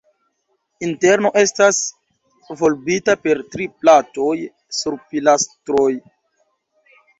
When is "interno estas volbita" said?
0.87-3.17